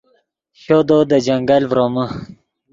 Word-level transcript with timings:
شودو 0.61 0.97
دے 1.09 1.17
جنگل 1.25 1.63
ڤرومے 1.69 2.05